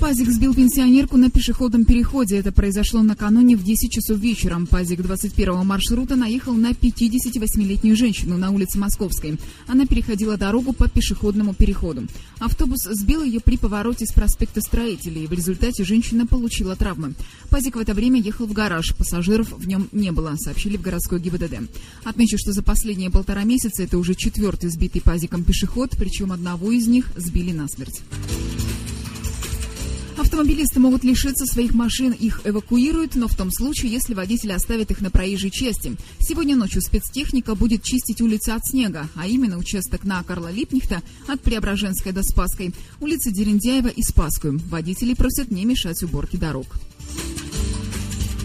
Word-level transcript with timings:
Пазик 0.00 0.30
сбил 0.30 0.54
пенсионерку 0.54 1.18
на 1.18 1.30
пешеходном 1.30 1.84
переходе. 1.84 2.38
Это 2.38 2.52
произошло 2.52 3.02
накануне 3.02 3.54
в 3.54 3.62
10 3.62 3.92
часов 3.92 4.18
вечера. 4.18 4.58
Пазик 4.68 5.00
21-го 5.00 5.62
маршрута 5.62 6.16
наехал 6.16 6.54
на 6.54 6.70
58-летнюю 6.70 7.94
женщину 7.96 8.38
на 8.38 8.50
улице 8.50 8.78
Московской. 8.78 9.38
Она 9.66 9.84
переходила 9.84 10.38
дорогу 10.38 10.72
по 10.72 10.88
пешеходному 10.88 11.52
переходу. 11.52 12.06
Автобус 12.38 12.84
сбил 12.84 13.22
ее 13.22 13.40
при 13.40 13.58
повороте 13.58 14.06
с 14.06 14.12
проспекта 14.12 14.62
Строителей. 14.62 15.26
В 15.26 15.32
результате 15.32 15.84
женщина 15.84 16.26
получила 16.26 16.76
травмы. 16.76 17.12
Пазик 17.50 17.76
в 17.76 17.78
это 17.78 17.92
время 17.92 18.20
ехал 18.20 18.46
в 18.46 18.54
гараж. 18.54 18.96
Пассажиров 18.96 19.52
в 19.52 19.68
нем 19.68 19.86
не 19.92 20.12
было, 20.12 20.34
сообщили 20.36 20.78
в 20.78 20.82
городской 20.82 21.20
ГИБДД. 21.20 21.70
Отмечу, 22.04 22.38
что 22.38 22.52
за 22.52 22.62
последние 22.62 23.10
полтора 23.10 23.44
месяца 23.44 23.82
это 23.82 23.98
уже 23.98 24.14
четвертый 24.14 24.70
сбитый 24.70 25.02
пазиком 25.02 25.44
пешеход, 25.44 25.90
причем 25.98 26.32
одного 26.32 26.72
из 26.72 26.86
них 26.86 27.12
сбили 27.16 27.52
насмерть. 27.52 28.00
Автомобилисты 30.20 30.80
могут 30.80 31.02
лишиться 31.02 31.46
своих 31.46 31.72
машин, 31.72 32.12
их 32.12 32.42
эвакуируют, 32.44 33.14
но 33.14 33.26
в 33.26 33.34
том 33.34 33.50
случае, 33.50 33.90
если 33.90 34.12
водитель 34.12 34.52
оставит 34.52 34.90
их 34.90 35.00
на 35.00 35.10
проезжей 35.10 35.50
части. 35.50 35.96
Сегодня 36.18 36.56
ночью 36.56 36.82
спецтехника 36.82 37.54
будет 37.54 37.82
чистить 37.82 38.20
улицы 38.20 38.50
от 38.50 38.60
снега, 38.66 39.08
а 39.14 39.26
именно 39.26 39.56
участок 39.56 40.04
на 40.04 40.22
Карла 40.22 40.52
Липнихта 40.52 41.00
от 41.26 41.40
Преображенской 41.40 42.12
до 42.12 42.22
Спасской, 42.22 42.74
улицы 43.00 43.32
Дерендяева 43.32 43.88
и 43.88 44.02
Спасскую. 44.02 44.60
Водителей 44.68 45.16
просят 45.16 45.50
не 45.50 45.64
мешать 45.64 46.02
уборке 46.02 46.36
дорог. 46.36 46.66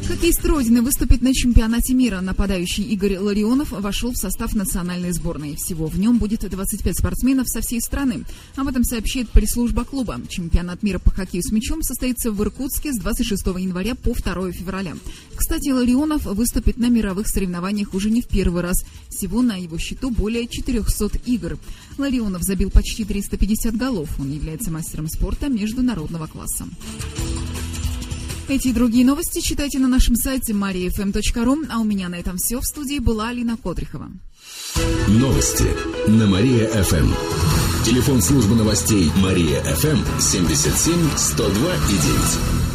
Хоккеист 0.07 0.45
Родины 0.45 0.83
выступит 0.83 1.23
на 1.23 1.33
чемпионате 1.33 1.95
мира. 1.95 2.21
Нападающий 2.21 2.83
Игорь 2.83 3.17
Ларионов 3.17 3.71
вошел 3.71 4.11
в 4.11 4.17
состав 4.17 4.53
национальной 4.53 5.11
сборной. 5.11 5.55
Всего 5.55 5.87
в 5.87 5.97
нем 5.97 6.19
будет 6.19 6.47
25 6.47 6.99
спортсменов 6.99 7.47
со 7.49 7.61
всей 7.61 7.81
страны. 7.81 8.23
Об 8.55 8.67
этом 8.67 8.83
сообщает 8.83 9.29
пресс-служба 9.31 9.83
клуба. 9.83 10.21
Чемпионат 10.29 10.83
мира 10.83 10.99
по 10.99 11.09
хоккею 11.09 11.41
с 11.41 11.51
мячом 11.51 11.81
состоится 11.81 12.31
в 12.31 12.39
Иркутске 12.43 12.93
с 12.93 12.99
26 12.99 13.47
января 13.57 13.95
по 13.95 14.13
2 14.13 14.51
февраля. 14.51 14.95
Кстати, 15.35 15.69
Ларионов 15.69 16.25
выступит 16.25 16.77
на 16.77 16.89
мировых 16.89 17.27
соревнованиях 17.27 17.95
уже 17.95 18.11
не 18.11 18.21
в 18.21 18.27
первый 18.27 18.61
раз. 18.61 18.85
Всего 19.09 19.41
на 19.41 19.55
его 19.55 19.79
счету 19.79 20.11
более 20.11 20.47
400 20.47 21.17
игр. 21.25 21.57
Ларионов 21.97 22.43
забил 22.43 22.69
почти 22.69 23.05
350 23.05 23.75
голов. 23.75 24.09
Он 24.19 24.31
является 24.31 24.69
мастером 24.69 25.07
спорта 25.07 25.49
международного 25.49 26.27
класса. 26.27 26.67
Эти 28.47 28.67
и 28.67 28.73
другие 28.73 29.03
новости 29.03 29.41
читайте 29.41 29.79
на 29.79 29.87
нашем 29.87 30.15
сайте 30.15 30.53
mariafm.ru. 30.53 31.67
А 31.71 31.79
у 31.79 31.83
меня 31.83 32.09
на 32.09 32.15
этом 32.15 32.37
все. 32.37 32.59
В 32.59 32.65
студии 32.65 32.99
была 32.99 33.29
Алина 33.29 33.57
Кодрихова. 33.57 34.11
Новости 35.07 35.65
на 36.07 36.27
Мария-ФМ. 36.27 37.11
Телефон 37.83 38.21
службы 38.21 38.55
новостей 38.55 39.09
Мария-ФМ 39.15 40.19
77 40.19 41.09
102 41.17 41.75
и 41.75 41.91
9. 41.91 42.74